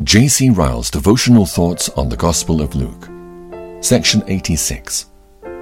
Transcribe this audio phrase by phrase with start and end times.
[0.00, 0.48] J.C.
[0.50, 3.08] Ryle's devotional thoughts on the Gospel of Luke.
[3.84, 5.10] Section 86.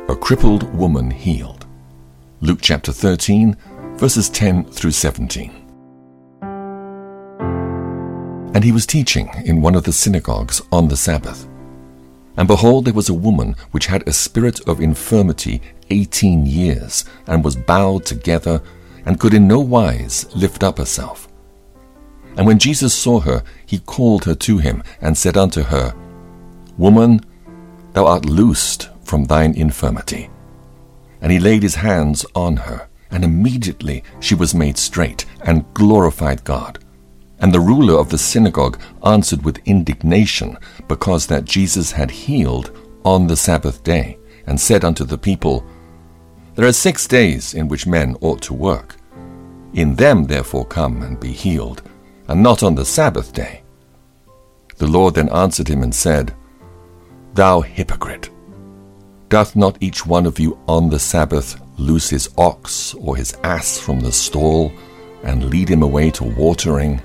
[0.08, 1.66] A crippled woman healed.
[2.40, 3.54] Luke chapter 13,
[3.96, 5.50] verses 10 through 17.
[8.54, 11.46] And he was teaching in one of the synagogues on the Sabbath.
[12.36, 17.44] And behold, there was a woman which had a spirit of infirmity eighteen years, and
[17.44, 18.62] was bowed together,
[19.04, 21.29] and could in no wise lift up herself.
[22.36, 25.94] And when Jesus saw her, he called her to him, and said unto her,
[26.78, 27.20] Woman,
[27.92, 30.30] thou art loosed from thine infirmity.
[31.20, 36.44] And he laid his hands on her, and immediately she was made straight, and glorified
[36.44, 36.78] God.
[37.40, 40.56] And the ruler of the synagogue answered with indignation,
[40.88, 42.70] because that Jesus had healed
[43.04, 45.64] on the Sabbath day, and said unto the people,
[46.54, 48.96] There are six days in which men ought to work.
[49.74, 51.82] In them therefore come and be healed
[52.30, 53.62] and not on the Sabbath day.
[54.78, 56.34] The Lord then answered him and said,
[57.34, 58.30] Thou hypocrite!
[59.28, 63.78] Doth not each one of you on the Sabbath loose his ox or his ass
[63.78, 64.72] from the stall,
[65.24, 67.02] and lead him away to watering?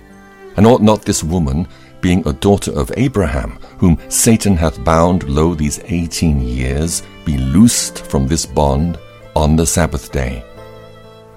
[0.58, 1.68] And ought not this woman,
[2.02, 8.06] being a daughter of Abraham, whom Satan hath bound lo these eighteen years, be loosed
[8.06, 9.00] from this bond
[9.36, 10.44] on the Sabbath day?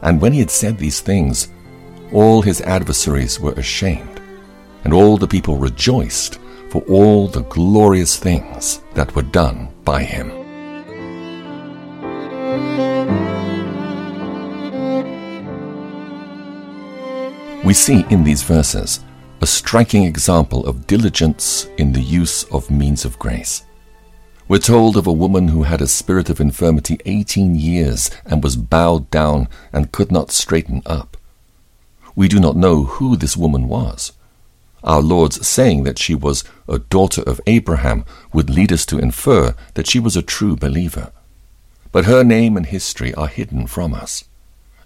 [0.03, 1.49] And when he had said these things,
[2.13, 4.21] all his adversaries were ashamed,
[4.85, 6.39] and all the people rejoiced
[6.71, 10.33] for all the glorious things that were done by him.
[17.65, 19.01] We see in these verses
[19.43, 23.67] a striking example of diligence in the use of means of grace.
[24.49, 28.57] We're told of a woman who had a spirit of infirmity 18 years and was
[28.57, 31.18] bowed down and could not straighten up.
[32.19, 34.11] We do not know who this woman was.
[34.83, 39.55] Our Lord's saying that she was a daughter of Abraham would lead us to infer
[39.75, 41.13] that she was a true believer.
[41.93, 44.25] But her name and history are hidden from us.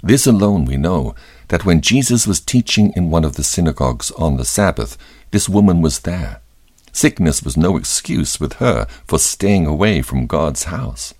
[0.02, 1.14] This alone we know
[1.48, 4.98] that when Jesus was teaching in one of the synagogues on the Sabbath,
[5.30, 6.42] this woman was there.
[6.92, 11.14] Sickness was no excuse with her for staying away from God's house.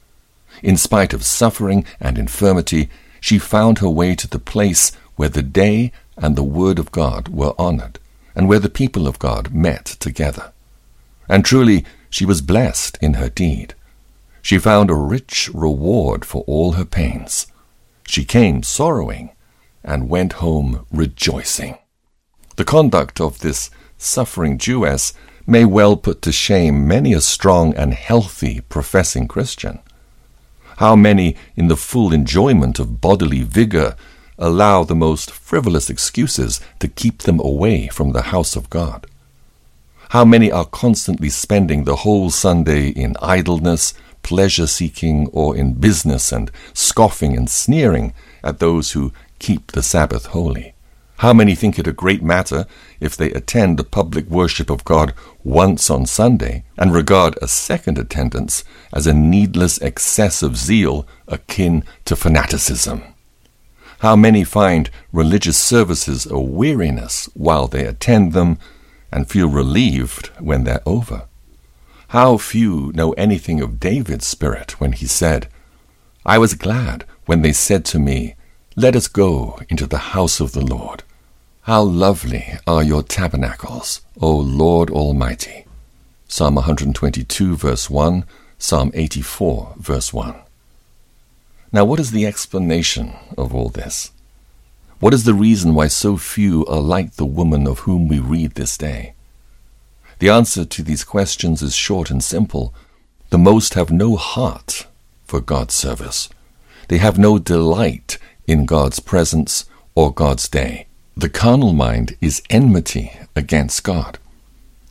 [0.63, 5.43] In spite of suffering and infirmity, she found her way to the place where the
[5.43, 7.99] day and the word of God were honored,
[8.35, 10.53] and where the people of God met together.
[11.29, 13.75] And truly she was blessed in her deed.
[14.43, 17.47] She found a rich reward for all her pains.
[18.07, 19.31] She came sorrowing
[19.85, 21.79] and went home rejoicing.
[22.57, 25.15] The conduct of this suffering Jewess
[25.47, 29.81] may well put to shame many a strong and healthy professing Christian.
[30.77, 33.97] How many, in the full enjoyment of bodily vigor,
[34.39, 39.07] allow the most frivolous excuses to keep them away from the house of God?
[40.11, 46.33] How many are constantly spending the whole Sunday in idleness, pleasure seeking, or in business
[46.33, 48.13] and scoffing and sneering
[48.45, 50.75] at those who keep the Sabbath holy?
[51.23, 52.67] How many think it a great matter
[52.99, 57.97] if they attend the public worship of God once on Sunday and regard a second
[57.97, 63.03] attendance as a needless excess of zeal akin to fanaticism?
[64.03, 68.59] How many find religious services a weariness while they attend them
[69.13, 71.29] and feel relieved when they're over?
[72.09, 75.47] How few know anything of David's spirit when he said,
[76.27, 78.35] I was glad when they said to me,
[78.75, 81.05] Let us go into the house of the Lord.
[81.61, 85.65] How lovely are your tabernacles, O Lord Almighty.
[86.27, 88.25] Psalm 122, verse 1,
[88.59, 90.35] Psalm 84, verse 1.
[91.75, 94.13] Now, what is the explanation of all this?
[95.01, 98.55] What is the reason why so few are like the woman of whom we read
[98.55, 99.15] this day?
[100.19, 102.75] The answer to these questions is short and simple.
[103.31, 104.87] The most have no heart
[105.25, 106.29] for God's service.
[106.89, 110.87] They have no delight in God's presence or God's day.
[111.17, 114.19] The carnal mind is enmity against God.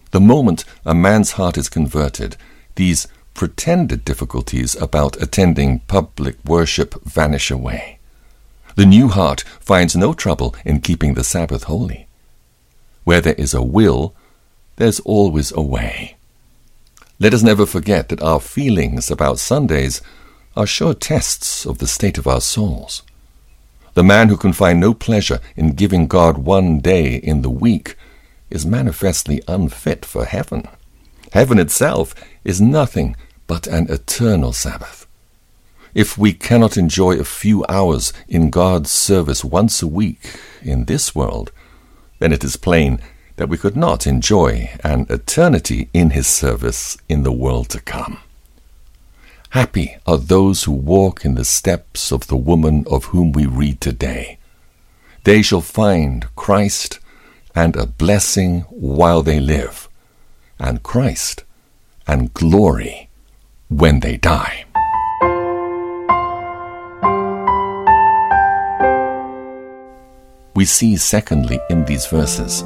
[0.10, 2.38] The moment a man's heart is converted,
[2.76, 8.00] these pretended difficulties about attending public worship vanish away.
[8.76, 12.08] The new heart finds no trouble in keeping the Sabbath holy.
[13.04, 14.16] Where there is a will,
[14.78, 16.16] there's always a way.
[17.20, 20.02] Let us never forget that our feelings about Sundays
[20.56, 23.04] are sure tests of the state of our souls.
[23.94, 27.96] The man who can find no pleasure in giving God one day in the week
[28.50, 30.68] is manifestly unfit for heaven.
[31.32, 32.14] Heaven itself
[32.44, 33.16] is nothing
[33.48, 35.08] but an eternal Sabbath.
[35.94, 41.16] If we cannot enjoy a few hours in God's service once a week in this
[41.16, 41.52] world,
[42.20, 43.00] then it is plain
[43.38, 48.20] that we could not enjoy an eternity in his service in the world to come.
[49.52, 53.82] Happy are those who walk in the steps of the woman of whom we read
[53.82, 54.38] today.
[55.24, 57.00] They shall find Christ
[57.54, 59.90] and a blessing while they live,
[60.62, 61.44] and Christ
[62.08, 63.10] and glory
[63.68, 64.66] when they die.
[70.54, 72.62] We see, secondly, in these verses,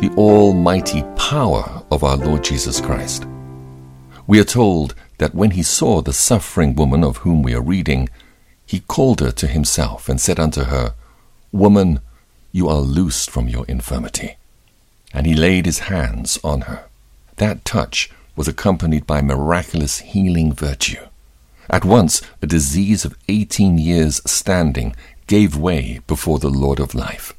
[0.00, 3.24] the almighty power of our Lord Jesus Christ.
[4.26, 8.10] We are told that when he saw the suffering woman of whom we are reading,
[8.66, 10.94] he called her to himself and said unto her,
[11.52, 12.00] Woman,
[12.52, 14.36] you are loosed from your infirmity.
[15.14, 16.89] And he laid his hands on her.
[17.40, 21.06] That touch was accompanied by miraculous healing virtue.
[21.70, 24.94] At once, a disease of eighteen years' standing
[25.26, 27.32] gave way before the Lord of life.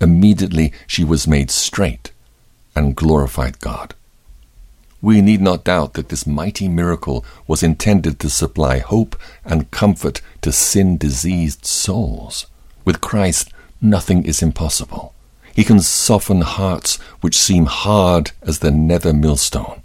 [0.00, 2.10] Immediately she was made straight
[2.74, 3.94] and glorified God.
[5.02, 9.14] We need not doubt that this mighty miracle was intended to supply hope
[9.44, 12.46] and comfort to sin diseased souls.
[12.86, 15.13] With Christ, nothing is impossible.
[15.54, 19.82] He can soften hearts which seem hard as the nether millstone.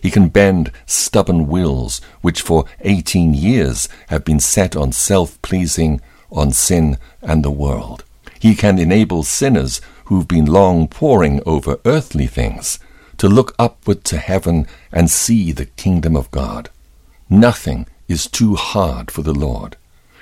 [0.00, 6.00] He can bend stubborn wills which for eighteen years have been set on self pleasing,
[6.30, 8.04] on sin and the world.
[8.38, 12.78] He can enable sinners who've been long poring over earthly things
[13.18, 16.70] to look upward to heaven and see the kingdom of God.
[17.28, 19.76] Nothing is too hard for the Lord.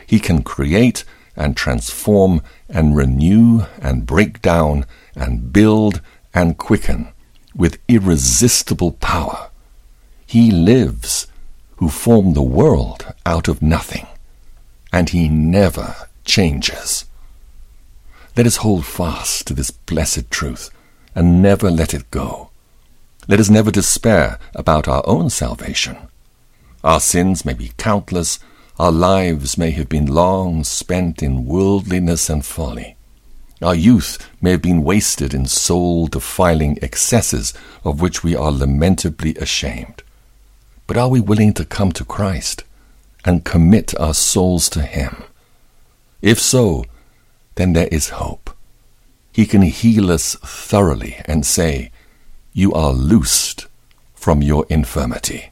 [0.06, 1.04] He can create
[1.36, 4.86] and transform and renew and break down
[5.16, 6.00] and build
[6.32, 7.08] and quicken
[7.54, 9.50] with irresistible power.
[10.26, 11.26] He lives
[11.76, 14.06] who formed the world out of nothing,
[14.92, 15.94] and he never
[16.24, 17.04] changes.
[18.36, 20.70] Let us hold fast to this blessed truth
[21.14, 22.50] and never let it go.
[23.28, 25.96] Let us never despair about our own salvation.
[26.82, 28.38] Our sins may be countless,
[28.78, 32.96] our lives may have been long spent in worldliness and folly.
[33.62, 37.54] Our youth may have been wasted in soul defiling excesses
[37.84, 40.02] of which we are lamentably ashamed.
[40.86, 42.64] But are we willing to come to Christ
[43.24, 45.22] and commit our souls to Him?
[46.20, 46.84] If so,
[47.54, 48.50] then there is hope.
[49.32, 51.90] He can heal us thoroughly and say,
[52.52, 53.66] You are loosed
[54.14, 55.50] from your infirmity.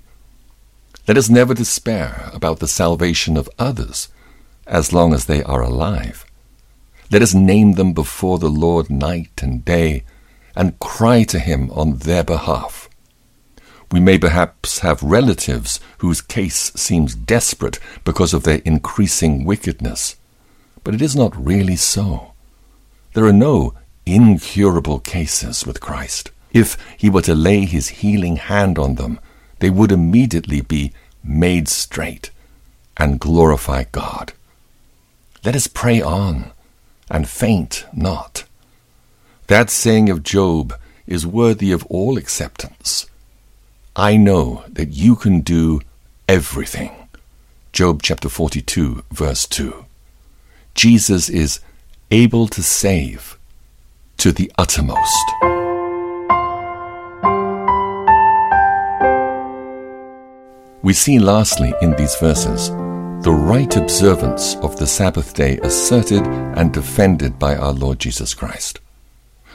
[1.08, 4.08] Let us never despair about the salvation of others
[4.68, 6.24] as long as they are alive.
[7.10, 10.04] Let us name them before the Lord night and day
[10.54, 12.88] and cry to him on their behalf.
[13.90, 20.16] We may perhaps have relatives whose case seems desperate because of their increasing wickedness.
[20.84, 22.32] But it is not really so.
[23.14, 23.74] There are no
[24.06, 26.30] incurable cases with Christ.
[26.52, 29.18] If he were to lay his healing hand on them,
[29.62, 30.92] they would immediately be
[31.22, 32.32] made straight
[32.96, 34.32] and glorify God.
[35.44, 36.50] Let us pray on
[37.08, 38.42] and faint not.
[39.46, 40.74] That saying of Job
[41.06, 43.06] is worthy of all acceptance.
[43.94, 45.80] I know that you can do
[46.28, 46.90] everything.
[47.72, 49.84] Job chapter 42, verse 2.
[50.74, 51.60] Jesus is
[52.10, 53.38] able to save
[54.16, 55.61] to the uttermost.
[60.84, 62.70] We see lastly in these verses
[63.22, 68.80] the right observance of the Sabbath day asserted and defended by our Lord Jesus Christ.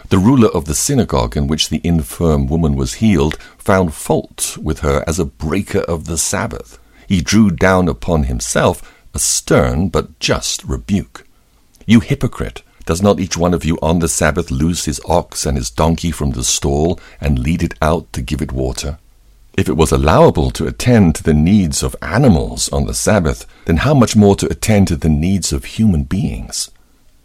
[0.07, 4.79] The ruler of the synagogue in which the infirm woman was healed found fault with
[4.79, 6.79] her as a breaker of the Sabbath.
[7.10, 8.81] He drew down upon himself
[9.13, 11.27] a stern but just rebuke.
[11.86, 12.62] You hypocrite!
[12.86, 16.12] Does not each one of you on the Sabbath loose his ox and his donkey
[16.12, 18.98] from the stall and lead it out to give it water?
[19.58, 23.78] If it was allowable to attend to the needs of animals on the Sabbath, then
[23.78, 26.70] how much more to attend to the needs of human beings?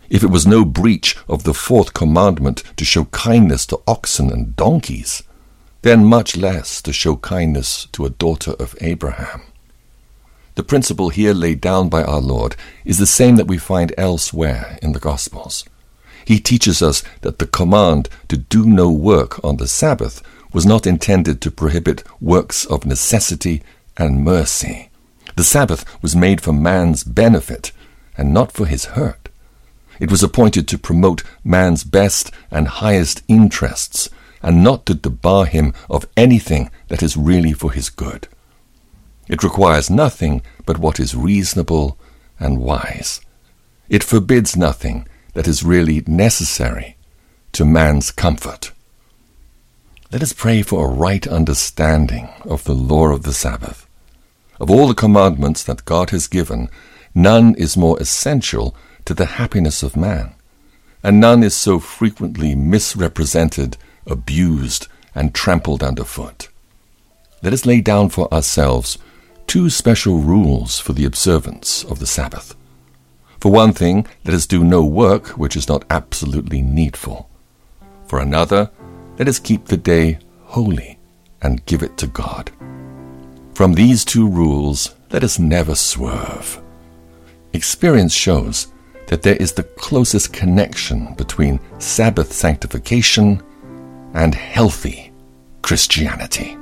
[0.09, 4.57] If it was no breach of the fourth commandment to show kindness to oxen and
[4.57, 5.23] donkeys,
[5.83, 9.43] then much less to show kindness to a daughter of Abraham.
[10.55, 14.79] The principle here laid down by our Lord is the same that we find elsewhere
[14.81, 15.67] in the Gospels.
[16.25, 20.87] He teaches us that the command to do no work on the Sabbath was not
[20.87, 23.63] intended to prohibit works of necessity
[23.97, 24.91] and mercy.
[25.37, 27.73] The Sabbath was made for man's benefit
[28.17, 29.29] and not for his hurt.
[29.99, 34.11] It was appointed to promote man's best and highest interests
[34.43, 38.29] and not to debar him of anything that is really for his good.
[39.29, 41.97] It requires nothing but what is reasonable
[42.39, 43.21] and wise.
[43.89, 46.97] It forbids nothing that is really necessary
[47.53, 48.72] to man's comfort.
[50.13, 53.89] Let us pray for a right understanding of the law of the Sabbath.
[54.61, 56.69] Of all the commandments that God has given,
[57.15, 58.77] none is more essential
[59.07, 60.35] to the happiness of man,
[61.03, 66.51] and none is so frequently misrepresented, abused, and trampled underfoot.
[67.43, 68.99] Let us lay down for ourselves
[69.47, 72.55] two special rules for the observance of the Sabbath.
[73.41, 77.31] For one thing, let us do no work which is not absolutely needful.
[78.07, 78.71] For another,
[79.19, 80.99] let us keep the day holy
[81.43, 82.51] and give it to God.
[83.55, 86.61] From these two rules, let us never swerve.
[87.53, 88.69] Experience shows
[89.09, 93.43] that there is the closest connection between Sabbath sanctification
[94.15, 95.13] and healthy
[95.61, 96.57] Christianity.